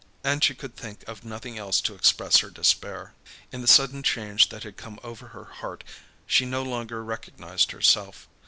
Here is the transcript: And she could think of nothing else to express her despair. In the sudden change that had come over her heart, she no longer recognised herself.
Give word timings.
And 0.23 0.43
she 0.43 0.55
could 0.55 0.75
think 0.75 1.07
of 1.07 1.23
nothing 1.23 1.59
else 1.59 1.79
to 1.81 1.93
express 1.93 2.37
her 2.37 2.49
despair. 2.49 3.13
In 3.51 3.61
the 3.61 3.67
sudden 3.67 4.01
change 4.01 4.49
that 4.49 4.63
had 4.63 4.75
come 4.75 4.99
over 5.03 5.27
her 5.27 5.43
heart, 5.45 5.83
she 6.25 6.43
no 6.43 6.63
longer 6.63 7.03
recognised 7.03 7.69
herself. 7.69 8.27